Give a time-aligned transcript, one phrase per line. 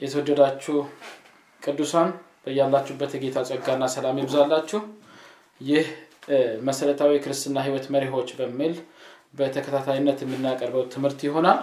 [0.00, 0.76] የተወደዳችሁ
[1.62, 2.08] ቅዱሳን
[2.44, 4.80] በያላችሁበት የጌታ ጸጋና ሰላም ይብዛላችሁ።
[5.60, 5.86] ይህ
[6.66, 8.74] መሰረታዊ ክርስትና ህይወት መሪዎች በሚል
[9.34, 11.58] በተከታታይነት የምናቀርበው ትምህርት ይሆናል።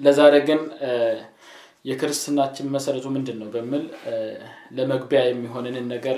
[0.00, 0.60] ለዛሬ ግን
[1.84, 3.84] የክርስትናችን መሰረቱ ምንድን ነው በሚል
[4.78, 6.16] ለመግቢያ የሚሆንንን ነገር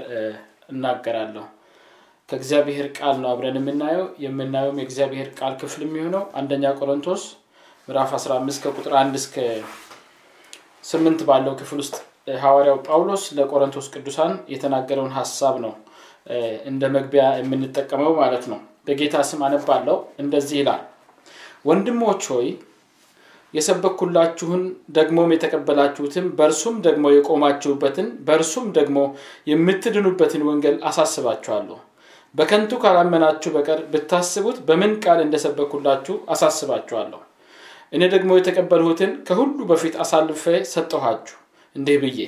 [0.70, 1.44] እናገራለሁ።
[2.28, 7.22] ከእግዚአብሔር ቃል ነው አብረን የምናየው። የምናየውም የእግዚአብሔር ቃል ክፍል የሚሆነው አንደኛ ቆሮንቶስ
[7.88, 9.36] ምዕራፍ 15 ከቁጥር 1 እስከ
[10.84, 11.96] 8 ባለው ክፍል ውስጥ
[12.40, 15.72] ሐዋርያው ጳውሎስ ለቆሮንቶስ ቅዱሳን የተናገረውን ሀሳብ ነው
[16.70, 20.82] እንደ መግቢያ የምንጠቀመው ማለት ነው። በጌታ ስም አነባለው እንደዚህ ይላል
[21.68, 22.48] ወንድሞች ሆይ
[23.54, 24.62] የሰበኩላችሁን
[24.98, 28.98] ደግሞም የተቀበላችሁትን በእርሱም ደግሞ የቆማችሁበትን በእርሱም ደግሞ
[29.50, 31.78] የምትድኑበትን ወንጌል አሳስባችኋለሁ።
[32.34, 37.20] በከንቱ ካላመናችሁ በቀር ብታስቡት በምን ቃል እንደሰበኩላችሁ አሳስባችኋለሁ
[37.92, 41.36] እኔ ደግሞ የተቀበልሁትን ከሁሉ በፊት አሳልፌ ሰጠኋችሁ
[41.76, 42.20] እንዲህ ብዬ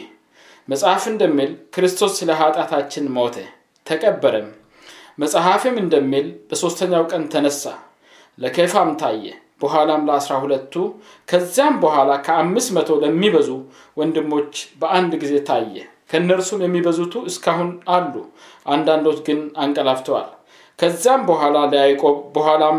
[0.68, 3.36] መጽሐፍ እንደሚል ክርስቶስ ስለ ኃጢአታችን ሞተ
[3.86, 4.48] ተቀበረም።
[5.18, 7.62] መጽሐፍም እንደሚል በሦስተኛው ቀን ተነሳ
[8.38, 9.24] ለኬፋም ታየ።
[9.62, 10.74] በኋላም ለአስራ ሁለቱ
[11.28, 13.48] ከዚያም በኋላ ከአምስት መቶ ለሚበዙ
[13.96, 15.74] ወንድሞች በአንድ ጊዜ ታየ።
[16.10, 18.14] ከእነርሱም የሚበዙቱ እስካሁን አሉ
[18.66, 20.28] አንዳንዶች ግን አንቀላፍተዋል።
[20.78, 22.78] ከዚያም በኋላ ለያይቆብ በኋላም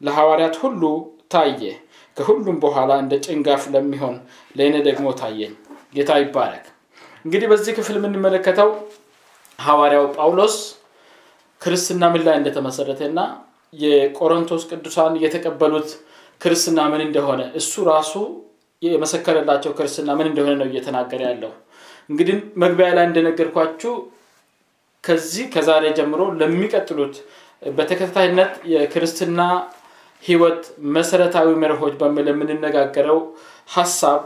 [0.00, 0.82] ለሐዋርያት ሁሉ
[1.28, 1.62] ታየ
[2.18, 4.16] ከሁሉም በኋላ እንደ ጭንጋፍ ለሚሆን
[4.56, 5.52] ለእኔ ደግሞ ታየኝ።
[5.94, 6.64] ጌታ ይባረክ።
[7.24, 8.70] እንግዲህ በዚህ ክፍል የምንመለከተው
[9.58, 10.56] ሐዋርያው ጳውሎስ
[11.60, 13.20] ክርስትና ምን ላይ እንደተመሰረተ ና
[13.72, 15.88] የቆሮንቶስ ቅዱሳን የተቀበሉት
[16.40, 18.12] ክርስትና ምን እንደሆነ እሱ ራሱ
[18.82, 21.52] የመሰከረላቸው ክርስትና ምን እንደሆነ ነው እየተናገረ ያለው።
[22.10, 23.92] እንግዲህ መግቢያ ላይ እንደነገርኳችሁ
[25.04, 27.16] ከዚህ ከዛሬ ጀምሮ ለሚቀጥሉት
[27.72, 29.40] በተከታታይነት የክርስትና
[30.24, 30.62] ህይወት
[30.96, 33.20] መሰረታዊ መርሆች በሚል የምንነጋገረው
[33.70, 34.20] ሀሳብ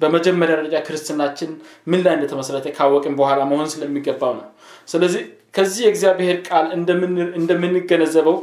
[0.00, 1.50] በመጀመሪያ ደረጃ ክርስትናችን
[1.86, 4.46] ምን ላይ እንደተመሰረተ ካወቅን በኋላ መሆን ስለሚገባው ነው።
[4.88, 5.22] ስለዚህ
[5.56, 6.66] ከዚህ የእግዚአብሔር ቃል
[7.38, 8.36] እንደምንገነዘበው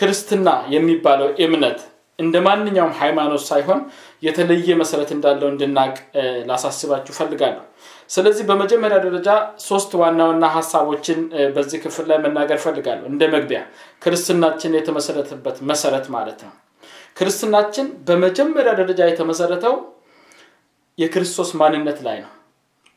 [0.00, 1.80] ክርስትና የሚባለው እምነት
[2.18, 3.80] እንደ ማንኛውም ሃይማኖት ሳይሆን
[4.22, 5.94] የተለየ መሰረት እንዳለው እንድናውቅ
[6.48, 7.62] ላሳስባችሁ ፈልጋለሁ
[8.10, 9.28] ስለዚህ በመጀመሪያ ደረጃ
[9.66, 11.18] ሶስት ዋና ዋና ሀሳቦችን
[11.54, 13.60] በዚህ ክፍል ላይ መናገር ፈልጋለሁ እንደ መግቢያ
[14.02, 16.52] ክርስትናችን የተመሰረተበት መሰረት ማለት ነው።
[17.18, 19.74] ክርስትናችን በመጀመሪያ ደረጃ የተመሰረተው
[20.98, 22.30] የክርስቶስ ማንነት ላይ ነው።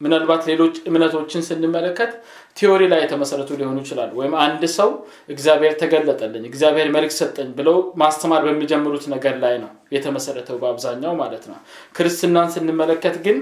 [0.02, 2.12] ምናልባት ሌሎች እምነቶችን ስንመለከት
[2.58, 4.90] theory ላይ የተመሰረቱ ሊሆኑ ይችላሉ። ወይም አንድ ሰው
[5.30, 11.58] እግዚአብሔር ተገለጠልኝ እግዚአብሔር መልክ ሰጠኝ ብለው ማስተማር በሚጀምሩት ነገር ላይ ነው የተመሰረተው በአብዛኛው ማለት ነው።
[11.98, 13.40] ክርስትናን ስንመለከት ግን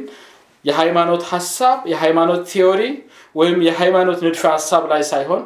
[0.65, 2.81] የሃይማኖት ሀሳብ የሃይማኖት ቲዎሪ
[3.35, 5.41] ወይም የሃይማኖት ንድፈ ሀሳብ ላይ ሳይሆን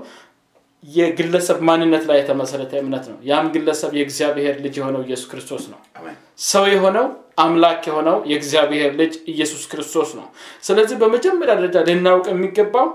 [0.84, 5.80] የግለሰብ ማንነት ላይ የተመሰረተ እምነት ነው። ያም ግለሰብ የእግዚአብሔር ልጅ የሆነው ኢየሱስ ክርስቶስ ነው።
[6.50, 7.06] ሰው የሆነው
[7.38, 10.26] አምላክ የሆነው የእግዚአብሔር ልጅ ኢየሱስ ክርስቶስ ነው።
[10.64, 12.88] ስለዚህ በመጀመሪያ ደረጃ ልናውቅ የሚገባው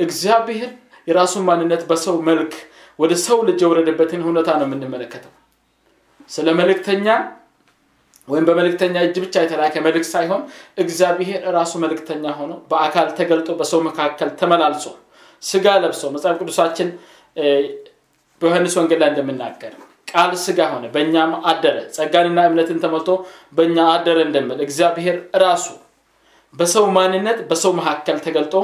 [0.00, 0.70] እግዚአብሔር
[1.06, 2.52] የራሱን ማንነት በሰው መልክ
[2.98, 5.32] ወደ ሰው ልጅ የወረደበትን ሁኔታ ነው የምንመለከተው።
[6.30, 7.06] ስለ መልእክተኛ
[8.28, 10.42] ወይም በመልእክተኛ እጅ ብቻ የተላከ መልእክት ሳይሆን
[10.84, 14.86] እግዚአብሔር ራሱ መልእክተኛ ሆኖ በአካል ተገልጦ በሰው መካከል ተመላልሶ
[15.42, 16.88] ስጋ ለብሶ መጽሐፍ ቅዱሳችን
[18.40, 19.74] በዮሐንስ ወንጌል ላይ እንደምናገር
[20.08, 23.10] ቃል ስጋ ሆነ በእኛም አደረ ጸጋንና እምነትን ተመልቶ
[23.56, 25.66] በእኛ አደረ እንደምል እግዚአብሔር ራሱ
[26.54, 28.54] በሰው ማንነት በሰው መካከል ተገልጦ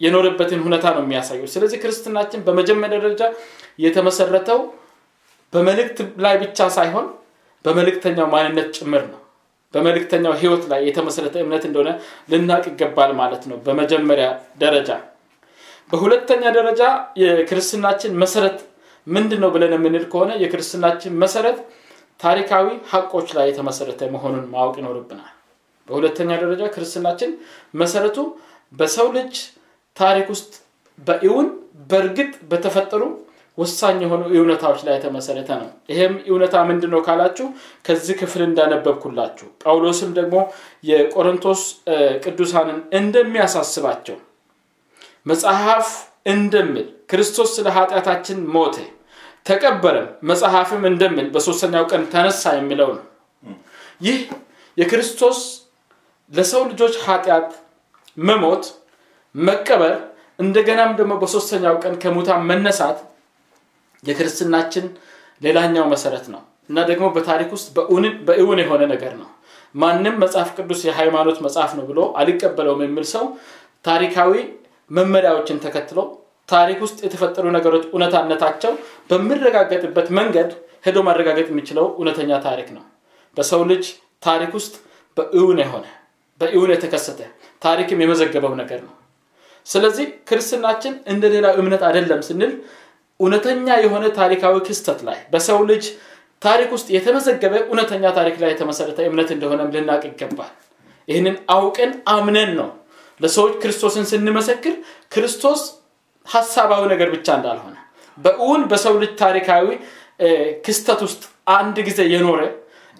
[0.00, 3.22] የኖረበትን ሁኔታ ነው የሚያሳየው። ስለዚህ ክርስትናችን በመጀመሪያ ደረጃ
[3.84, 4.60] የተመሰረተው
[5.52, 7.06] በመልእክት ላይ ብቻ ሳይሆን
[7.64, 9.20] በመልእክተኛው ማንነት ጭምር ነው።
[9.74, 11.90] በመልእክተኛው ህይወት ላይ የተመሰረተ እምነት እንደሆነ
[12.32, 14.28] ልናቅ ይገባል ማለት ነው። በመጀመሪያ
[14.62, 14.90] ደረጃ
[15.90, 16.82] በሁለተኛ ደረጃ
[17.22, 18.58] የክርስትናችን መሰረት
[19.06, 21.58] ምንድን ነው ብለን የምንል ከሆነ የክርስትናችን መሰረት
[22.20, 25.30] ታሪካዊ ሀቆች ላይ የተመሰረተ መሆኑን ማወቅ ይኖርብናል።
[25.88, 27.30] በሁለተኛ ደረጃ ክርስትናችን
[27.74, 28.18] መሰረቱ
[28.72, 29.34] በሰው ልጅ
[29.96, 30.52] ታሪክ ውስጥ
[30.98, 31.48] በእውን
[31.90, 33.02] በእርግጥ በተፈጠሩ
[33.58, 37.46] ወሳኝ የሆኑ እውነታዎች ላይ የተመሰረተ ነው። ይሄም እውነታ ምንድን ነው ካላችሁ
[37.86, 40.36] ከዚህ ክፍል እንዳነበብኩላችሁ ጳውሎስም ደግሞ
[40.90, 41.62] የቆሮንቶስ
[42.24, 44.16] ቅዱሳንን እንደሚያሳስባቸው
[45.26, 45.88] መጽሐፍ
[46.32, 46.78] እንደምል
[47.10, 48.76] ክርስቶስ ስለ ኃጢአታችን ሞተ
[49.46, 53.04] ተቀበረም መጽሐፍም እንደምል በሶስተኛው ቀን ተነሳ የሚለው ነው።
[54.02, 54.18] ይህ
[54.76, 55.38] የክርስቶስ
[56.32, 57.48] ለሰው ልጆች ኃጢአት
[58.22, 58.64] መሞት
[59.34, 59.94] መቀበር
[60.38, 62.98] እንደገናም ደግሞ በሶስተኛው ቀን ከሙታን መነሳት
[64.02, 64.84] የክርስትናችን
[65.40, 67.68] ሌላኛው መሰረት ነው እና ደግሞ በታሪክ ውስጥ
[68.28, 69.28] በእውን የሆነ ነገር ነው።
[69.74, 73.24] ማንም መጽሐፍ ቅዱስ የሃይማኖት መጽሐፍ ነው ብሎ አሊቀበለውም የሚል ሰው
[73.84, 74.32] ታሪካዊ
[74.90, 75.98] መመሪያዎችን ተከትሎ
[76.48, 78.72] ታሪክ ውስጥ የተፈጠሩ ነገሮች እውነታነታቸው
[79.10, 80.50] በሚረጋገጥበት መንገድ
[80.86, 82.84] ሄዶ ማረጋገጥ የሚችለው እውነተኛ ታሪክ ነው።
[83.36, 83.84] በሰው ልጅ
[84.22, 84.74] ታሪክ ውስጥ
[85.16, 85.86] በእውን የሆነ
[86.40, 87.20] በእውን የተከሰተ
[87.62, 88.94] ታሪክም የመዘገበው ነገር ነው።
[89.66, 92.52] ስለዚህ ክርስትናችን እንደ ሌላው እምነት አይደለም ስንል
[93.20, 95.84] እውነተኛ የሆነ ታሪካዊ ክስተት ላይ በሰው ልጅ
[96.42, 100.52] ታሪክ ውስጥ የተመዘገበ እውነተኛ ታሪክ ላይ የተመሰረተ እምነት እንደሆነም ልናቅ ይገባል።
[101.08, 102.68] ይህንን አውቀን አምነን ነው
[103.20, 104.74] ለሰዎች ክርስቶስን ስንመሰክር
[105.14, 105.62] ክርስቶስ
[106.26, 107.76] ሀሳባዊ ነገር ብቻ እንዳልሆነ
[108.18, 109.66] በእውን በሰው ልጅ ታሪካዊ
[110.64, 111.22] ክስተት ውስጥ
[111.52, 112.40] አንድ ጊዜ የኖረ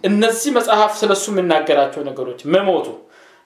[0.05, 2.87] እነዚህ መጽሐፍ ስለሱ የሚናገራቸው ነገሮች መሞቱ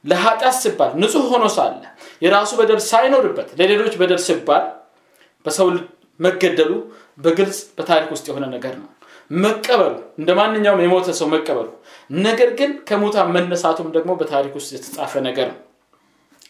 [0.05, 1.83] ለኃጢአት ሲባል ንጹህ ሆኖ ሳለ
[2.25, 4.65] የራሱ በደል ሳይኖርበት ለሌሎች በደል ሲባል
[5.45, 5.69] በሰው
[6.21, 6.73] መገደሉ
[7.19, 8.89] በግልጽ በታሪክ ውስጥ የሆነ ነገር ነው።
[9.31, 11.69] መቀበሉ እንደ ማንኛውም የሞተ ሰው መቀበሉ።
[12.21, 15.61] ነገር ግን ከሙታን መነሳቱም ደግሞ በታሪክ ውስጥ የተጻፈ ነገር ነው።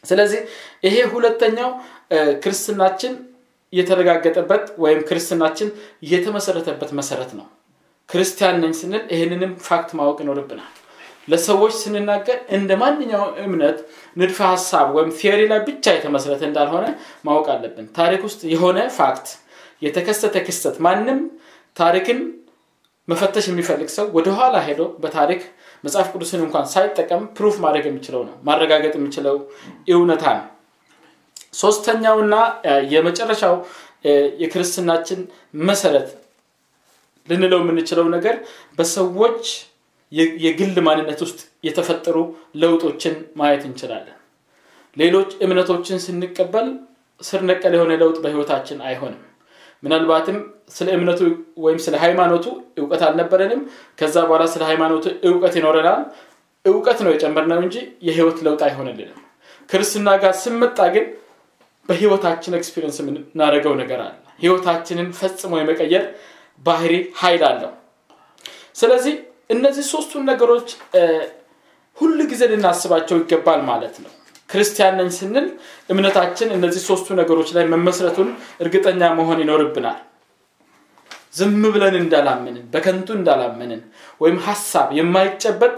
[0.04, 0.40] ስለዚህ
[0.84, 1.70] ይሄ ሁለተኛው
[2.42, 3.12] ክርስትናችን
[3.72, 5.68] የተረጋገጠበት ወይም ክርስትናችን
[6.10, 7.46] የተመሰረተበት መሰረት ነው።
[8.08, 10.72] ክርስቲያን ነኝ ስንል ይህንንም fact ማወቅ ይኖርብናል።
[11.28, 13.78] ለሰዎች ስንናገር እንደ ማንኛውም እምነት
[14.16, 16.84] ንድፈ ሀሳብ ወይም theory ላይ ብቻ የተመሰረተ እንዳልሆነ
[17.24, 19.28] ማወቅ አለብን። ታሪክ ውስጥ የሆነ fact
[19.82, 21.20] የተከሰተ ክስተት ማንም
[21.76, 22.20] ታሪክን
[23.08, 25.40] መፈተሽ የሚፈልግ ሰው ወደኋላ ሄዶ በታሪክ
[25.84, 29.36] መጽሐፍ ቅዱስን እንኳን ሳይጠቀም proof ማድረግ የሚችለው ነው ማረጋገጥ የሚችለው
[29.94, 30.46] እውነታ ነው።
[31.54, 32.34] ሶስተኛውና
[32.92, 33.54] የመጨረሻው
[34.42, 35.20] የክርስትናችን
[35.64, 36.08] መሰረት
[37.28, 38.34] ልንለው የምንችለው ነገር
[38.78, 39.44] በሰዎች
[40.42, 42.16] የግል ማንነት ውስጥ የተፈጠሩ
[42.62, 44.18] ለውጦችን ማየት እንችላለን።
[44.96, 46.68] ሌሎች እምነቶችን ስንቀበል
[47.20, 49.22] ስር ነቀል የሆነ ለውጥ በህይወታችን አይሆንም
[49.84, 50.36] ምናልባትም
[50.76, 51.20] ስለ እምነቱ
[51.64, 52.44] ወይም ስለ ሃይማኖቱ
[52.80, 53.60] እውቀት አልነበረንም።
[53.98, 56.02] ከዛ በኋላ ስለ ሃይማኖቱ እውቀት ይኖረናል።
[56.64, 57.76] እውቀት ነው የጨመርነው እንጂ
[58.06, 59.18] የህይወት ለውጥ አይሆንልንም።
[59.68, 61.06] ክርስትና ጋር ስመጣ ግን
[61.88, 66.04] በህይወታችን experience የምናደርገው ነገር አለ። ህይወታችንን ፈጽሞ የመቀየር
[66.64, 67.72] ባህሪ ኃይል አለው።
[68.74, 69.14] ስለዚህ
[69.50, 70.68] እነዚህ ሶስቱን ነገሮች
[71.96, 74.12] ሁል ጊዜ ልናስባቸው ይገባል ማለት ነው
[74.54, 75.46] ክርስቲያን ነኝ ስንል
[75.92, 78.28] እምነታችን እነዚህ ሶስቱ ነገሮች ላይ መመስረቱን
[78.62, 80.00] እርግጠኛ መሆን ይኖርብናል።
[81.34, 83.80] ዝም ብለን እንዳላመንን በከንቱ እንዳላመንን
[84.20, 85.76] ወይም ሀሳብ የማይጨበጥ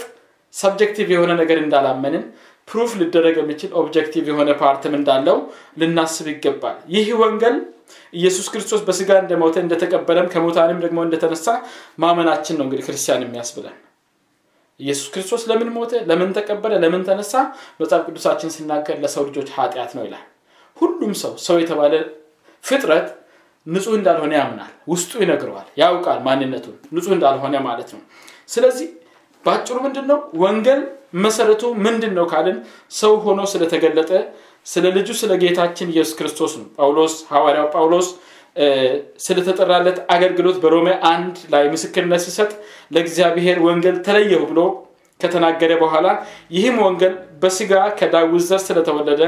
[0.53, 2.23] subjective የሆነ ነገር እንዳላመንን
[2.67, 5.37] proof ሊደረግ የሚችል objective የሆነ part ም እንዳለው
[5.81, 7.57] ልናስብ ይገባል። ይህ ወንጌል
[8.13, 11.47] ኢየሱስ ክርስቶስ በስጋ እንደሞተ እንደተቀበረም ከሙታንም ደግሞ እንደተነሳ
[11.97, 13.75] ማመናችን ነው እንግዲህ ክርስቲያን የሚያስብለን
[14.79, 15.91] ኢየሱስ ክርስቶስ ለምን ሞተ?
[16.09, 16.73] ለምን ተቀበረ?
[16.83, 17.33] ለምን ተነሳ?
[17.79, 20.25] መጽሐፍ ቅዱሳችን ሲናገር ለሰው ልጆች ኃጢአት ነው ይላል።
[20.77, 21.93] ሁሉም ሰው ሰው የተባለ
[22.63, 23.07] ፍጥረት
[23.67, 28.01] ንጹህ እንዳልሆነ ያምናል ውስጡ ይነግረዋል ያውቃል ማንነቱን ንጹህ እንዳልሆነ ማለት ነው።
[28.49, 28.87] ስለዚህ
[29.45, 30.81] በአጭሩ ምንድን ነው ወንጌል
[31.23, 32.57] መሰረቱ ምንድን ነው ካልን
[32.93, 34.11] ሰው ሆኖ ስለተገለጠ
[34.65, 38.07] ስለ ልጁ ስለ ጌታችን ኢየሱስ ክርስቶስ ነው። ጳውሎስ ሐዋርያው ጳውሎስ
[39.25, 42.51] ስለተጠራለት አገልግሎት በሮሜ አንድ ላይ ምስክርነት ሲሰጥ
[42.95, 44.59] ለእግዚአብሔር ወንጌል ተለየሁ ብሎ
[45.19, 46.07] ከተናገረ በኋላ
[46.55, 49.21] ይህም ወንጌል በስጋ ከዳዊት ዘር ስለተወለደ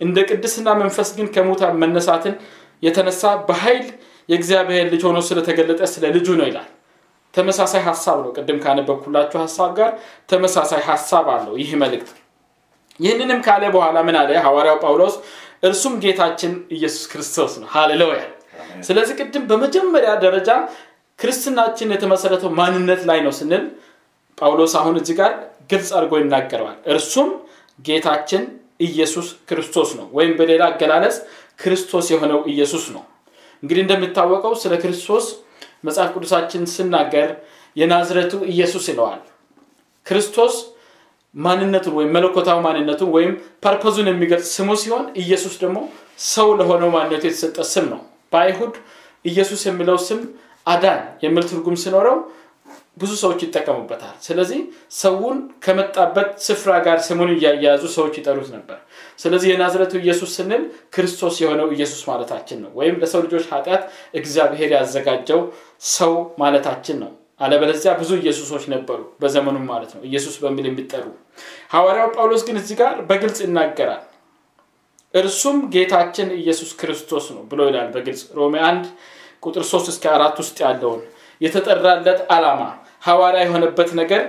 [0.00, 2.34] እንደ ቅድስና መንፈስ ግን ከሙታ መነሳትን
[2.82, 3.86] የተነሳ በኃይል
[4.28, 6.68] የእግዚአብሔር ልጅ ሆኖ ስለተገለጠ ስለ ልጁ ነው ይላል።
[7.34, 9.90] ተመሳሳይ ሀሳብ ነው። ቅድም ካነበብኩላችሁ ሀሳብ ጋር
[10.30, 12.10] ተመሳሳይ ሀሳብ አለው ይህ መልእክት።
[13.00, 14.30] ይህንንም ካለ በኋላ ምን አለ?
[14.46, 15.14] ሐዋርያው ጳውሎስ
[15.62, 18.20] እርሱም ጌታችን ኢየሱስ ክርስቶስ ነው። ሃሌሉያ
[18.86, 20.50] ስለዚህ ቅድም በመጀመሪያ ደረጃ
[21.18, 23.64] ክርስትናችን የተመሰረተው ማንነት ላይ ነው ስንል
[24.38, 25.32] ጳውሎስ አሁን እዚህ ጋር
[25.70, 27.28] ግልጽ አድርጎ ይናገረዋል። እርሱም
[27.78, 28.42] ጌታችን
[28.80, 31.16] ኢየሱስ ክርስቶስ ነው ወይም በሌላ አገላለጽ
[31.62, 33.02] ክርስቶስ የሆነው ኢየሱስ ነው።
[33.62, 35.26] እንግዲህ እንደሚታወቀው ስለ ክርስቶስ
[35.86, 37.30] መጽሐፍ ቅዱሳችን ስናገር
[37.76, 39.22] የናዝረቱ ኢየሱስ ይለዋል።
[40.06, 40.54] ክርስቶስ
[41.34, 43.32] ማንነቱን ወይም መለኮታዊ ማንነቱን ወይም
[43.64, 45.78] ፐርፐዙን የሚገልጽ ስሙ ሲሆን ኢየሱስ ደግሞ
[46.28, 48.00] ሰው ለሆነው ማንነቱ የተሰጠ ስም ነው
[48.32, 48.74] በአይሁድ
[49.24, 50.20] ኢየሱስ የሚለው ስም
[50.66, 52.16] አዳን የሚል ትርጉም ሲኖረው
[52.98, 54.60] ብዙ ሰዎች ይጠቀሙበታል። ስለዚህ
[54.98, 58.78] ሰውን ከመጣበት ስፍራ ጋር ስሙን እያያያዙ ሰዎች ይጠሩት ነበር።
[59.18, 60.62] ስለዚህ የናዝረቱ ኢየሱስ ስንል
[60.94, 63.84] ክርስቶስ የሆነው ኢየሱስ ማለታችን ነው። ወይም ለሰው ልጆች ኃጢአት
[64.20, 65.42] እግዚአብሔር ያዘጋጀው
[65.92, 71.06] ሰው ማለታችን ነው። አለበለዚያ ብዙ ኢየሱሶች ነበሩ በዘመኑ ማለት ነው። ኢየሱስ በሚል የሚጠሩ
[71.74, 74.04] ሐዋርያው ጳውሎስ ግን እዚህ ጋር በግልጽ ይናገራል
[75.16, 78.88] እርሱም ጌታችን ኢየሱስ ክርስቶስ ነው ብሎ ይላል በግልጽ ሮሜ 1
[79.42, 81.02] ቁጥር 3 እስከ አራት ውስጥ ያለውን
[81.40, 82.62] የተጠራለት ዓላማ
[83.02, 84.22] ሐዋርያ የሆነበት ነገር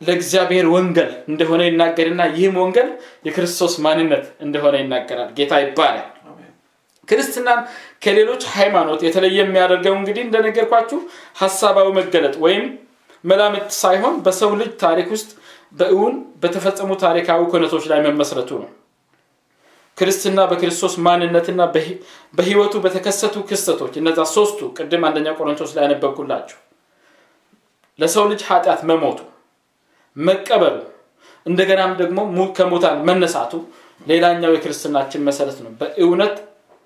[0.00, 2.88] ለእግዚአብሔር ወንገል እንደሆነ ይናገርና ይህም ወንገል
[3.26, 6.08] የክርስቶስ ማንነት እንደሆነ ይናገራል። ጌታ ይባላል።
[7.08, 7.60] ክርስትናን
[8.04, 10.98] ከሌሎች ሃይማኖት የተለየ የሚያደርገው እንግዲህ እንደነገርኳችሁ
[11.40, 12.64] ሀሳባዊ መገለጥ ወይም
[13.24, 15.30] መላምት ሳይሆን በሰው ልጅ ታሪክ ውስጥ
[15.74, 18.70] በእውን በተፈጸሙ ታሪካዊ ኩነቶች ላይ መመስረቱ ነው
[19.98, 21.62] ክርስትና በክርስቶስ ማንነትና
[22.36, 26.58] በህይወቱ በተከሰቱ ክስተቶች እነዛ ሶስቱ ቅድም አንደኛ ቆሮንቶስ ላይ ያነበብኩላችሁ
[27.98, 29.18] ለሰው ልጅ ኃጢአት መሞቱ
[30.16, 30.76] መቀበሉ
[31.46, 32.18] እንደገናም ደግሞ
[32.56, 33.52] ከሙታን መነሳቱ
[34.06, 36.36] ሌላኛው የክርስትናችን መሰረት ነው። በእውነት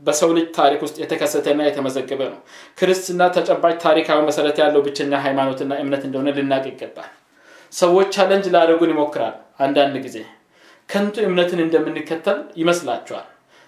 [0.03, 2.41] በሰው ልጅ ታሪክ ውስጥ የተከሰተና የተመዘገበ ነው።
[2.79, 7.11] ክርስትና ተጨባጭ ታሪካዊ መሰረት ያለው ብቸኛ ሃይማኖትና እምነት እንደሆነ ልናቅ ይገባል።
[7.73, 10.19] ሰዎች ቻለንጅ ላደረጉን ይሞክራል አንዳንድ ጊዜ
[10.89, 13.27] ከንቱ እምነትን እንደምንከተል ይመስላቸዋል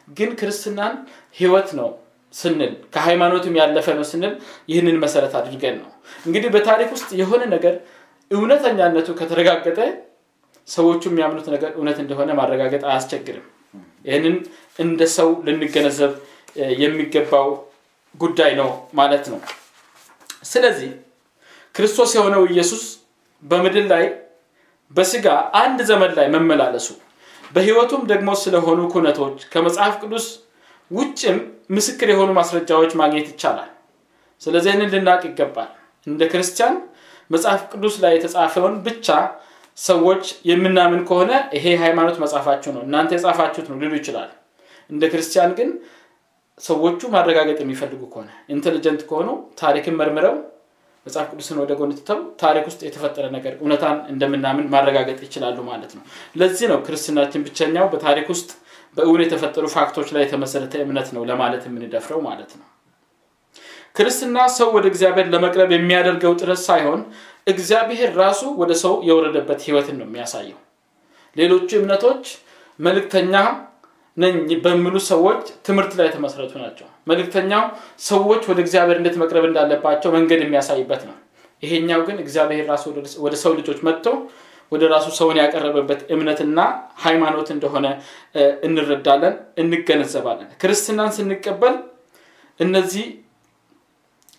[0.09, 0.95] ግን ክርስትናን
[1.37, 1.89] ህይወት ነው
[2.35, 4.35] ስንል ከሃይማኖትም ያለፈ ነው ስንል
[4.69, 5.89] ይህንን መሰረት አድርገን ነው።
[6.27, 7.75] እንግዲህ በታሪክ ውስጥ የሆነ ነገር
[8.31, 9.79] እውነተኛነቱ ከተረጋገጠ
[10.69, 13.47] ሰዎቹ የሚያምኑት ነገር እውነት እንደሆነ ማረጋገጥ አያስቸግርም።
[14.05, 14.37] ይህንን
[14.79, 16.13] እንደ ሰው ልንገነዘብ
[16.83, 17.49] የሚገባው
[18.15, 19.41] ጉዳይ ነው ማለት ነው።
[20.45, 20.91] ስለዚህ
[21.75, 22.85] ክርስቶስ የሆነው ኢየሱስ
[23.43, 24.05] በምድር ላይ
[24.95, 25.27] በስጋ
[25.61, 26.89] አንድ ዘመን ላይ መመላለሱ
[27.51, 30.27] በህይወቱም ደግሞ ስለሆኑ ኩነቶች ከመጽሐፍ ቅዱስ
[30.91, 31.39] ውጭም
[31.71, 33.71] ምስክር የሆኑ ማስረጃዎች ማግኘት ይቻላል።
[34.43, 35.71] ስለዚህ ይህንን ልናውቅ ይገባል።
[36.07, 36.75] እንደ ክርስቲያን
[37.31, 39.09] መጽሐፍ ቅዱስ ላይ የተጻፈውን ብቻ
[39.79, 44.31] ሰዎች የምናምን ከሆነ ይሄ ሃይማኖት መጽሐፋችሁ ነው እናንተ የጻፋችሁት ነው ሊሉ ይችላል።
[44.91, 45.69] እንደ ክርስቲያን ግን
[46.61, 49.29] ሰዎቹ ማረጋገጥ የሚፈልጉ ከሆነ intelligent ከሆኑ
[49.61, 50.35] ታሪክን መርምረው
[51.11, 56.03] መጽሐፍ ቅዱስን ወደ ጎን ትተው ታሪክ ውስጥ የተፈጠረ ነገር እውነታን እንደምናምን ማረጋገጥ ይችላሉ ማለት ነው።
[56.41, 58.51] ለዚህ ነው ክርስትናችን ብቸኛው በታሪክ ውስጥ
[58.97, 62.67] በእውን የተፈጠሩ ፋክቶች ላይ የተመሰረተ እምነት ነው ለማለት የምንደፍረው ማለት ነው።
[63.97, 67.01] ክርስትና ሰው ወደ እግዚአብሔር ለመቅረብ የሚያደርገው ጥረት ሳይሆን
[67.47, 70.61] እግዚአብሔር ራሱ ወደ ሰው የወረደበት ህይወትን ነው የሚያሳየው።
[71.37, 72.25] ሌሎቹ እምነቶች
[72.79, 73.35] መልእክተኛ
[74.21, 74.35] ነኝ
[74.65, 77.65] በሚሉ ሰዎች ትምህርት ላይ የተመሰረቱ ናቸው። መልእክተኛው
[78.07, 81.17] ሰዎች ወደ እግዚአብሔር እንዴት መቅረብ እንዳለባቸው መንገድ የሚያሳይበት ነው።
[81.63, 82.85] ይሄኛው ግን እግዚአብሔር ራሱ
[83.25, 84.07] ወደ ሰው ልጆች መጥቶ
[84.73, 86.59] ወደ ራሱ ሰውን ያቀረበበት እምነትና
[87.03, 87.87] ሃይማኖት እንደሆነ
[88.67, 91.75] እንረዳለን እንገነዘባለን። ክርስትናን ስንቀበል
[92.61, 93.07] እነዚህ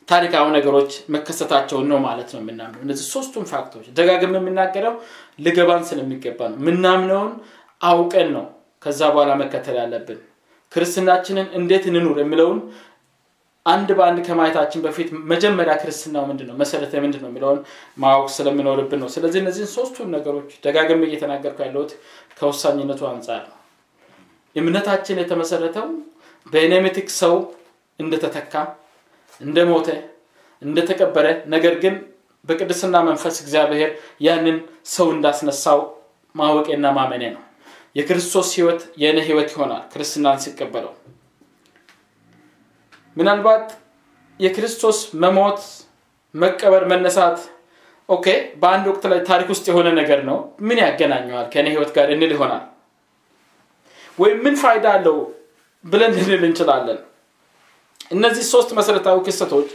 [0.07, 4.95] ታሪካዊ ነገሮች መከሰታቸውን ነው ማለት ነው የምናምነው። እነዚህ ሶስቱም ፋክቶች ደጋግም የምናገረው
[5.39, 7.31] ልገባን ስለሚገባ ነው። ምናምነውን
[7.81, 8.45] አውቀን ነው
[8.83, 10.19] ከዛ በኋላ መከተል ያለብን
[10.71, 12.59] ክርስትናችንን እንዴት እንኑር የሚለውን
[13.65, 17.59] አንድ በአንድ ከማየታችን በፊት መጀመሪያ ክርስትናው ምንድን ነው መሰረተ ምንድን ነው የሚለውን
[17.97, 21.91] ማወቅ ስለሚኖርብን ነው። ስለዚህ እነዚህን ሶስቱን ነገሮች ደጋግም እየተናገርኩ ያለሁት
[22.39, 23.57] ከወሳኝነቱ አንጻር ነው።
[24.55, 25.85] እምነታችን የተመሰረተው
[26.47, 27.35] በኤኔሜቲክ ሰው
[27.99, 28.53] እንደተተካ
[29.41, 29.89] እንደሞተ
[30.61, 31.95] እንደተቀበረ ነገር ግን
[32.45, 33.89] በቅድስና መንፈስ እግዚአብሔር
[34.21, 34.57] ያንን
[34.93, 35.79] ሰው እንዳስነሳው
[36.35, 37.41] ማወቄና ማመኔ ነው
[37.95, 40.93] የክርስቶስ ህይወት የእኔ ህይወት ይሆናል ክርስትናን ሲቀበለው።
[43.15, 43.65] ምናልባት
[44.39, 45.59] የክርስቶስ መሞት
[46.35, 47.39] መቀበር መነሳት
[48.09, 48.27] okay
[48.61, 51.45] በአንድ ወቅት ላይ ታሪክ ውስጥ የሆነ ነገር ነው። ምን ያገናኘዋል?
[51.53, 52.63] ከእኔ ህይወት ጋር እንል ይሆናል?
[54.17, 55.17] ወይም ምን ፋይዳ አለው
[55.85, 56.99] ብለን ልንል እንችላለን?
[58.11, 59.67] እነዚህ ሶስት መሰረታዊ ክስተቶች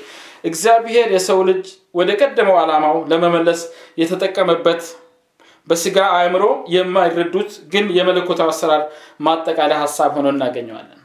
[0.45, 3.61] እግዚአብሔር የሰው ልጅ ወደ ቀደመው ዓላማው ለመመለስ
[3.99, 4.83] የተጠቀመበት
[5.69, 8.83] በስጋ አእምሮ የማይረዱት ግን የመለኮታዊ አሰራር
[9.21, 11.01] ማጠቃለያ ሀሳብ ሆኖ እናገኘዋለን።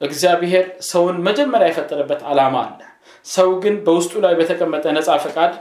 [0.00, 2.80] እግዚአብሔር ሰውን መጀመሪያ የፈጠረበት ዓላማ አለ።
[3.26, 5.52] ሰው ግን በውስጡ ላይ በተቀመጠ ነፃ ፈቃድ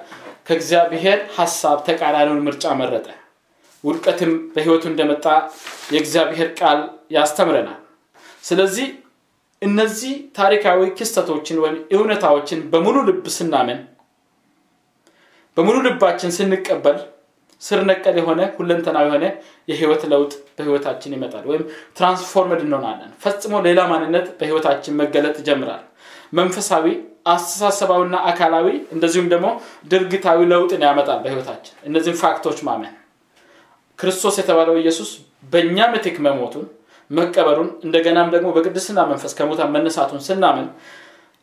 [0.47, 3.07] ከእግዚአብሔር ሀሳብ ተቃራኒውን ምርጫ መረጠ።
[3.83, 5.25] ውድቀትም በህይወቱ እንደመጣ
[5.93, 6.79] የእግዚአብሔር ቃል
[7.11, 7.79] ያስተምረናል።
[8.43, 8.87] ስለዚህ
[9.61, 13.79] እነዚህ ታሪካዊ ክስተቶችን ወይም እውነታዎችን በሙሉ ልብ ስናምን
[15.57, 16.97] በሙሉ ልባችን ስንቀበል
[17.61, 19.25] ስር ነቀል የሆነ ሁለንተና የሆነ
[19.67, 21.63] የህይወት ለውጥ በህይወታችን ይመጣል ወይም
[21.97, 25.83] ትራንስፎርምድ እንሆናለን። ፈጽሞ ሌላ ማንነት በህይወታችን መገለጥ ይጀምራል።
[26.33, 26.85] መንፈሳዊ
[27.27, 29.47] አስተሳሰባዊና አካላዊ እንደዚሁም ደግሞ
[29.91, 32.93] ድርግታዊ ለውጥን ያመጣል በህይወታችን። እነዚህም ፋክቶች ማመን።
[33.99, 35.09] ክርስቶስ የተባለው ኢየሱስ
[35.53, 36.65] በእኛ ምትክ መሞቱን
[37.11, 40.67] መቀበሩን እንደገናም ደግሞ በቅድስና መንፈስ ከሙታን መነሳቱን ስናምን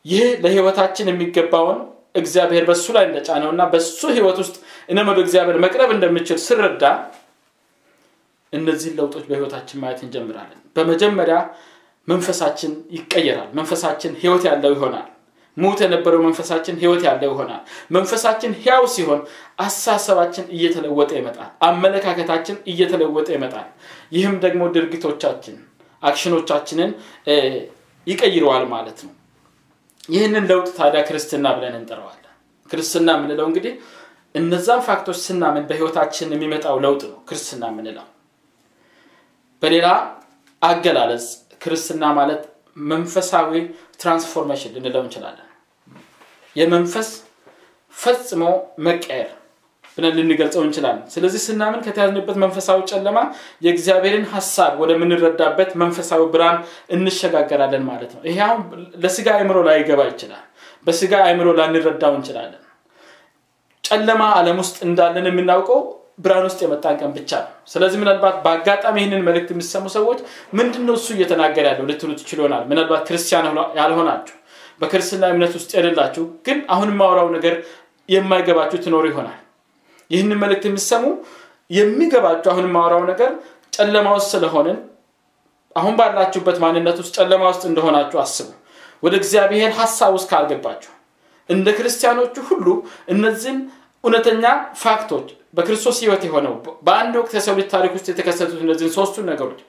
[0.04, 1.78] ይህ ለህይወታችን የሚገባውን
[2.14, 4.56] እግዚአብሔር በሱ ላይ እንደጫነው እና በሱ ህይወት ውስጥ
[4.88, 6.82] እኔም ወደ እግዚአብሔር መቅረብ እንደምችል ስረዳ
[8.52, 11.36] እነዚህን ለውጦች በህይወታችን ማየት እንጀምራለን። በመጀመሪያ
[12.08, 15.08] መንፈሳችን ይቀየራል። መንፈሳችን ህይወት ያለው ይሆናል።
[15.56, 19.20] ሙት የነበረው መንፈሳችን ህይወት ያለው ይሆናል። መንፈሳችን ህያው ሲሆን
[19.58, 23.68] አሳሰባችን እየተለወጠ ይመጣል። አመለካከታችን እየተለወጠ ይመጣል።
[24.12, 25.56] ይህም ደግሞ ድርጊቶቻችን
[26.02, 26.90] አክሽኖቻችንን
[28.06, 29.12] ይቀይረዋል ማለት ነው
[30.08, 32.20] ይህንን ለውጥ ታዲያ ክርስትና ብለን እንጠረዋለን
[32.70, 33.74] ክርስትና የምንለው እንግዲህ
[34.34, 38.06] እነዛን ፋክቶች ስናምን በህይወታችን የሚመጣው ለውጥ ነው ክርስትና የምንለው።
[39.62, 39.88] በሌላ
[40.62, 41.26] አገላለጽ
[41.62, 42.42] ክርስትና ማለት
[42.86, 43.50] መንፈሳዊ
[44.00, 45.48] ትራንስፎርሜሽን ልንለው እንችላለን።
[46.56, 47.08] የመንፈስ
[47.94, 48.42] ፈጽሞ
[48.86, 49.30] መቀየር
[49.98, 53.18] ብለን ልንገልጸው እንችላለን። ስለዚህ ስናምን ከተያዝንበት መንፈሳዊ ጨለማ
[53.66, 56.58] የእግዚአብሔርን ሀሳብ ወደምንረዳበት መንፈሳዊ ብርሃን
[56.96, 58.62] እንሸጋገራለን ማለት ነው። ይሄ አሁን
[59.04, 60.44] ለስጋ አእምሮ ላይገባ ይችላል።
[60.86, 62.60] በስጋ አእምሮ ላንረዳው እንችላለን።
[63.84, 65.80] ጨለማ አለም ውስጥ እንዳለን የምናውቀው
[66.18, 70.18] ብርሃን ውስጥ የመጣን ቀን ብቻ ነው። ስለዚህ ምናልባት በአጋጣሚ ይህንን መልእክት የሚሰሙ ሰዎች
[70.58, 73.46] ምንድነው እሱ እየተናገረ ያለው ልትሉ ትችል ይሆናል ምናልባት ክርስቲያን
[73.78, 74.36] ያልሆናችሁ
[74.80, 77.56] በክርስትና እምነት ውስጥ የሌላችሁ ግን አሁን የማወራው ነገር
[78.08, 79.38] የማይገባችሁ ትኖሩ ይሆናል
[80.10, 81.04] ይህንን መልእክት የሚሰሙ
[81.70, 83.30] የሚገባችሁ አሁን የማወራው ነገር
[83.72, 84.78] ጨለማ ውስጥ ስለሆንን
[85.76, 88.48] አሁን ባላችሁበት ማንነት ውስጥ ጨለማ ውስጥ እንደሆናችሁ አስቡ።
[89.02, 90.92] ወደ እግዚአብሔር ሀሳብ ውስጥ ካልገባችሁ
[91.48, 92.66] እንደ ክርስቲያኖቹ ሁሉ
[93.08, 93.58] እነዚህን
[94.04, 94.44] እውነተኛ
[94.82, 96.54] ፋክቶች በክርስቶስ ህይወት የሆነው
[96.86, 99.60] በአንድ ወቅት የሰው ልጅ ታሪክ ውስጥ የተከሰቱት እነዚህን ሶስቱን ነገሮች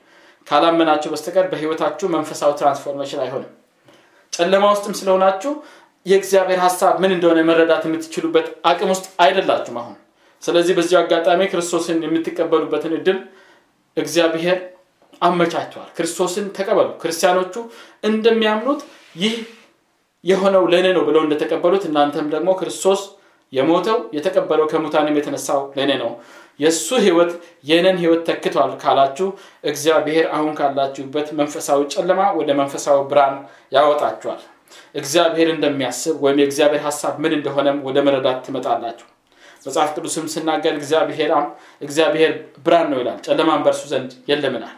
[0.47, 3.51] ካላመናቸው በስተቀር በህይወታችሁ መንፈሳዊ ትራንስፎርሜሽን አይሆንም።
[4.33, 5.51] ጨለማ ውስጥም ስለሆናችሁ
[6.05, 9.95] የእግዚአብሔር ሀሳብ ምን እንደሆነ መረዳት የምትችሉበት አቅም ውስጥ አይደላችሁም አሁን
[10.43, 13.19] ስለዚህ በዚሁ አጋጣሚ ክርስቶስን የምትቀበሉበትን እድል
[13.97, 14.57] እግዚአብሔር
[15.21, 17.53] አመቻቸዋል ክርስቶስን ተቀበሉ። ክርስቲያኖቹ
[18.03, 18.81] እንደሚያምኑት
[19.15, 19.35] ይህ
[20.23, 23.01] የሆነው ለእኔ ነው ብለው እንደተቀበሉት እናንተም ደግሞ ክርስቶስ
[23.53, 26.11] የሞተው የተቀበለው ከሙታንም የተነሳው ለእኔ ነው።
[26.59, 27.31] የእሱ ህይወት
[27.69, 29.27] የእኔን ህይወት ተክቷል ካላችሁ
[29.63, 33.35] እግዚአብሔር አሁን ካላችሁበት መንፈሳዊ ጨለማ ወደ መንፈሳዊ ብርሃን
[33.71, 34.41] ያወጣችኋል።
[34.95, 39.07] እግዚአብሔር እንደሚያስብ ወይም የእግዚአብሔር ሀሳብ ምን እንደሆነም ወደ መረዳት ትመጣላችሁ
[39.65, 40.73] መጽሐፍ ቅዱስም ስናገር
[41.81, 42.31] እግዚአብሔር
[42.65, 44.75] ብርሃን ነው ይላል። ጨለማን በእርሱ ዘንድ የለምናል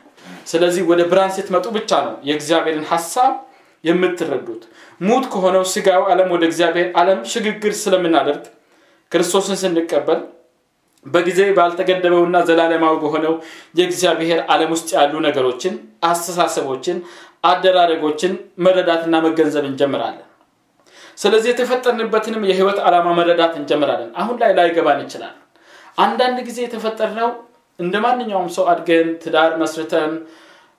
[0.47, 3.33] ስለዚህ ወደ ብርሃን ስትመጡ ብቻ ነው የእግዚአብሔርን ሀሳብ
[3.83, 4.63] የምትረዱት።
[5.01, 8.45] ሙት ከሆነው ስጋዊ ዓለም ወደ እግዚአብሔር ዓለም ሽግግር ስለምናደርግ
[9.11, 10.21] ክርስቶስን ስንቀበል
[11.05, 13.33] በጊዜ ባልተገደበውና ዘላለማዊ በሆነው
[13.79, 15.75] የእግዚአብሔር ዓለም ውስጥ ያሉ ነገሮችን
[16.09, 16.97] አስተሳሰቦችን
[17.43, 18.33] አደራረጎችን
[18.65, 20.26] መረዳትና መገንዘብ እንጀምራለን
[21.17, 25.35] ስለዚህ የተፈጠርንበትንም የህይወት ዓላማ መረዳት እንጀምራለን። አሁን ላይ ላይገባን ይችላል።
[25.97, 27.29] አንዳንድ ጊዜ የተፈጠርነው
[27.79, 30.11] እንደ ማንኛውም ሰው አድገን ትዳር መስርተን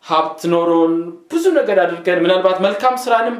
[0.04, 0.92] ሀብት ኖሮን
[1.30, 3.36] ብዙ ነገር አድርገን ምናልባት መልካም ስራንም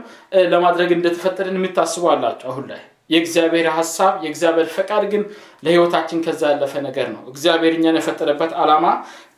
[0.53, 5.23] ለማድረግ እንደተፈጠርን የምታስቡ አላቸው አሁን ላይ። የእግዚአብሔር ሀሳብ የእግዚአብሔር ፈቃድ ግን
[5.65, 8.87] ለህይወታችን ከዛ ያለፈ ነገር ነው። እግዚአብሔር እኛን የፈጠረበት ዓላማ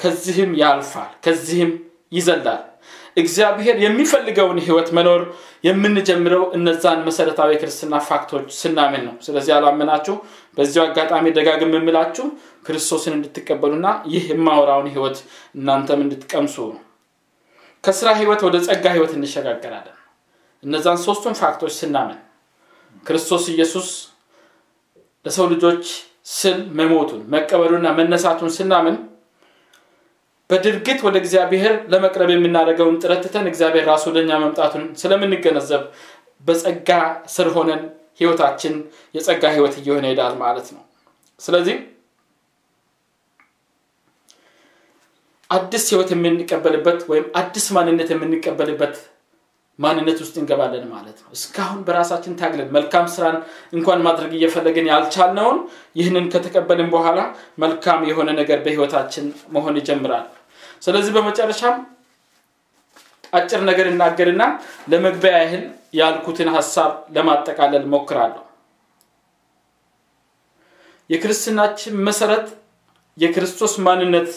[0.03, 1.71] ከዚህም ያልፋል ከዚህም
[2.13, 2.63] ይዘላል
[3.17, 5.23] እግዚአብሔር የሚፈልገውን ህይወት መኖር
[5.65, 10.15] የምንጀምረው እነዛን መሰረታዊ ክርስትና ፋክቶች ስናምን ነው። ስለዚህ አላመናችሁ
[10.59, 12.27] በዚሁ አጋጣሚ ደጋግም የምላችሁ
[12.67, 15.19] ክርስቶስን እንድትቀበሉና ይህ የማወራውን ህይወት
[15.57, 16.57] እናንተም እንድትቀምሱ
[17.85, 19.97] ከስራ ህይወት ወደ ጸጋ ህይወት እንሸጋገራለን።
[20.63, 22.19] እነዛን ሶስቱን ፋክቶች ስናምን
[23.07, 23.89] ክርስቶስ ኢየሱስ
[25.27, 25.85] ለሰው ልጆች
[26.33, 28.97] ስል መሞቱን መቀበሉና መነሳቱን ስናምን
[30.51, 35.83] በድርግት ወደ እግዚአብሔር ለመቅረብ የምናደርገውን ጥረትተን እግዚአብሔር ራሱ ወደኛ መምጣቱን ስለምንገነዘብ
[36.45, 36.91] በጸጋ
[37.35, 37.83] ስር ሆነን
[38.21, 38.75] ህይወታችን
[39.15, 40.83] የጸጋ ህይወት እየሆነ ይሄዳል ማለት ነው።
[41.41, 41.77] ስለዚህ
[45.51, 48.97] አዲስ ህይወት የምንቀበልበት ወይም አዲስ ማንነት የምንቀበልበት
[49.79, 53.37] ማንነት ውስጥ እንገባለን ማለት ነው። እስካሁን በራሳችን ታግለን መልካም ስራን
[53.73, 55.59] እንኳን ማድረግ እየፈለግን ያልቻልነውን
[55.97, 57.21] ይህንን ከተቀበልን በኋላ
[57.59, 60.27] መልካም የሆነ ነገር በህይወታችን መሆን ይጀምራል
[60.83, 61.77] ስለዚህ በመጨረሻም
[63.33, 64.43] አጭር ነገር እናገርና
[64.93, 65.65] ለመግቢያ ያህል
[65.95, 68.43] ያልኩትን ሀሳብ ለማጠቃለል ሞክራለሁ
[71.11, 72.47] የክርስትናችን መሰረት
[73.19, 74.31] የክርስቶስ ማንነት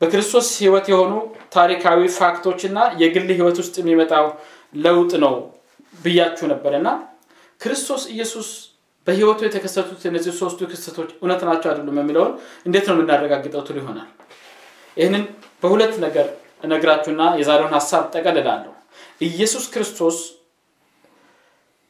[0.00, 1.12] በክርስቶስ ህይወት የሆኑ
[1.54, 4.26] ታሪካዊ ፋክቶችና የግል ህይወት ውስጥ የሚመጣው
[4.84, 5.34] ለውጥ ነው
[5.94, 6.88] ብያችሁ ነበር እና
[7.60, 8.48] ክርስቶስ ኢየሱስ
[9.06, 12.32] በህይወቱ የተከሰቱት እነዚህ ሶስቱ ክስተቶች እውነት ናቸው አይደሉም የሚለውን
[12.66, 14.08] እንዴት ነው የምናረጋግጠው ትሉ ይሆናል
[14.96, 15.24] ይህንን
[15.62, 16.26] በሁለት ነገር
[16.64, 18.72] እነግራችሁና የዛሬውን ሀሳብ ጠቀልላለሁ።
[19.20, 20.16] ኢየሱስ ክርስቶስ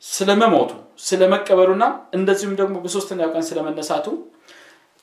[0.02, 1.84] ስለመሞቱ ስለመቀበሩና
[2.16, 4.06] እንደዚሁም ደግሞ በሶስተኛው ቀን ስለመነሳቱ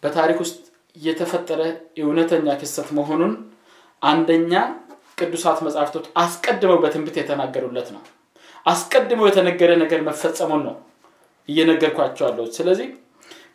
[0.04, 0.58] በታሪክ ውስጥ
[0.96, 1.62] የተፈጠረ
[2.02, 3.34] እውነተኛ ክስተት መሆኑን
[4.02, 4.54] አንደኛ
[5.20, 8.02] ቅዱሳት መጽሐፍቶች አስቀድመው በትንቢት የተናገሩለት ነው።
[8.66, 10.76] አስቀድመው የተነገረ ነገር መፈጸሙን ነው
[11.50, 12.88] እየነገርኳቸው አለሁት ስለዚህ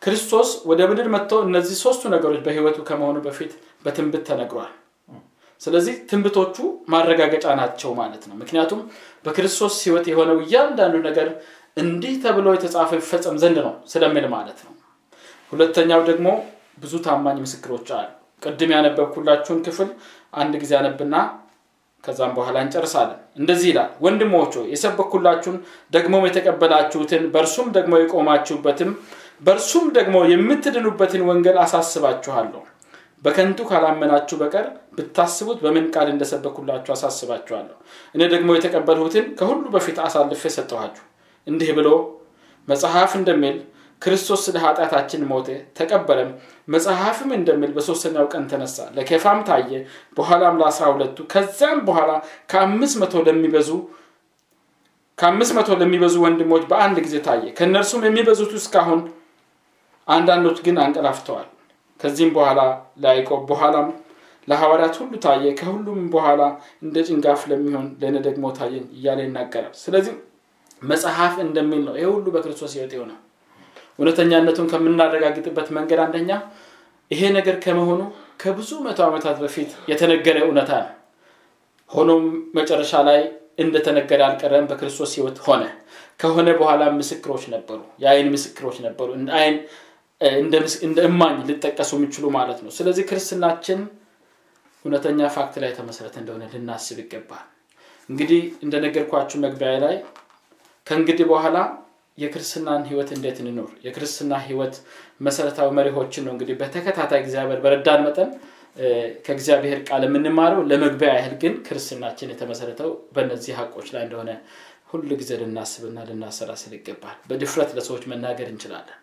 [0.03, 4.71] ክርስቶስ ወደ ምድር መጥቶ እነዚህ ሶስቱ ነገሮች በህይወቱ ከመሆኑ በፊት በትንብት ተነግሯል።
[5.61, 6.55] ስለዚህ ትንብቶቹ
[6.91, 8.81] ማረጋገጫ ናቸው ማለት ነው። ምክንያቱም
[9.25, 11.27] በክርስቶስ ህይወት የሆነው እያንዳንዱ ነገር
[11.77, 14.73] እንዲህ ተብሎ የተጻፈ ይፈጸም ዘንድ ነው ስለሚል ማለት ነው።
[15.51, 16.27] ሁለተኛው ደግሞ
[16.79, 18.07] ብዙ ታማኝ ምስክሮች አሉ።
[18.41, 19.89] ቅድም ያነበብኩላችሁን ክፍል
[20.33, 21.15] አንድ ጊዜ አነብና
[22.03, 25.57] ከዛም በኋላ እንጨርሳለን። እንደዚህ ይላል ወንድሞች የሰበኩላችሁን
[25.93, 28.91] ደግሞም የተቀበላችሁትን በእርሱም ደግሞ የቆማችሁበትም
[29.43, 32.61] በእርሱም ደግሞ የምትድኑበትን ወንጌል አሳስባችኋለሁ
[33.23, 37.75] በከንቱ ካላመናችሁ በቀር ብታስቡት በምን ቃል እንደሰበኩላችሁ አሳስባችኋለሁ።
[38.15, 41.03] እኔ ደግሞ የተቀበልሁትን ከሁሉ በፊት አሳልፌ ሰጠኋችሁ።
[41.47, 41.89] እንዲህ ብሎ
[42.67, 43.57] መጽሐፍ እንደሚል
[44.01, 46.29] ክርስቶስ ስለ ኃጢአታችን ሞተ ተቀበለም።
[46.67, 49.71] መጽሐፍም እንደሚል በሶስተኛው ቀን ተነሳ ለኬፋም ታየ።
[50.17, 52.11] በኋላም ለአስራ ሁለቱ ከዚያም በኋላ
[52.51, 53.69] ከአምስት መቶ ለሚበዙ
[55.17, 59.01] ከአምስት መቶ ለሚበዙ ወንድሞች በአንድ ጊዜ ታየ። ከእነርሱም የሚበዙት እስካሁን
[60.07, 61.47] አንዳንዶች ግን አንቀላፍተዋል
[61.99, 62.59] ከዚህም በኋላ
[63.03, 63.87] ለያዕቆብ በኋላም
[64.47, 66.41] ለሐዋርያት ሁሉ ታየ። ከሁሉም በኋላ
[66.83, 70.13] እንደ ጭንጋፍ ለሚሆን ለእኔ ደግሞ ታየኝ እያለ ይናገራል። ስለዚህ
[70.81, 73.11] መጽሐፍ እንደሚል ነው። ይህ ሁሉ በክርስቶስ ህይወት የሆነ
[73.99, 76.31] እውነተኛነቱን ከምናረጋግጥበት መንገድ አንደኛ
[77.11, 78.01] ይሄ ነገር ከመሆኑ
[78.41, 80.93] ከብዙ መቶ ዓመታት በፊት የተነገረ እውነታ ነው።
[81.89, 82.23] ሆኖም
[82.57, 83.19] መጨረሻ ላይ
[83.59, 85.63] እንደተነገረ አልቀረም። በክርስቶስ ህይወት ሆነ።
[86.19, 89.09] ከሆነ በኋላ ምስክሮች ነበሩ የአይን ምስክሮች ነበሩ።
[89.39, 89.55] አይን
[90.81, 93.79] እንደ እማኝ ሊጠቀሱ የሚችሉ ማለት ነው። ስለዚህ ክርስትናችን
[94.85, 97.45] እውነተኛ ፋክት ላይ የተመሰረተ እንደሆነ ልናስብ ይገባል።
[98.09, 99.95] እንግዲህ እንደነገርኳችሁ መግቢያ ላይ
[100.87, 101.57] ከእንግዲህ በኋላ
[102.17, 103.69] የክርስትናን ህይወት እንዴት እንኖር?
[103.85, 104.75] የክርስትና ህይወት
[105.21, 108.29] መሰረታዊ መሪሆችን ነው እንግዲህ በተከታታይ እግዚአብሔር በረዳን መጠን
[109.25, 114.31] ከእግዚአብሔር ቃል የምንማረው ለመግቢያ ያህል ግን ክርስትናችን የተመሰረተው በእነዚህ ሀቆች ላይ እንደሆነ
[114.91, 118.99] ሁሉ ጊዜ ልናስብና ልናሰላስል ይገባል። በድፍረት ለሰዎች መናገር እንችላለን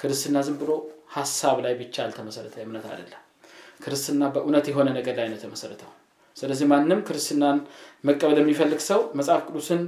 [0.00, 0.70] ክርስትና ዝም ብሎ
[1.14, 3.22] ሀሳብ ላይ ብቻ ያልተመሰረተ እምነት አይደለም።
[3.84, 5.90] ክርስትና በእውነት የሆነ ነገር ላይ ነው የተመሰረተው።
[6.36, 7.58] ስለዚህ ማንም ክርስትናን
[8.04, 9.82] መቀበል የሚፈልግ ሰው መጽሐፍ ቅዱስን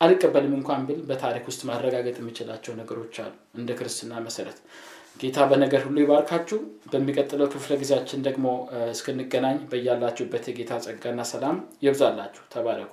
[0.00, 4.58] አልቀበልም እንኳን ብል በታሪክ ውስጥ ማረጋገጥ የሚችላቸው ነገሮች አሉ። እንደ ክርስትና መሰረት
[5.20, 6.58] ጌታ በነገር ሁሉ ይባርካችሁ።
[6.92, 8.46] በሚቀጥለው ክፍለ ጊዜያችን ደግሞ
[8.92, 12.92] እስክንገናኝ በያላችሁበት የጌታ ጸጋና ሰላም ይብዛላችሁ ተባረኩ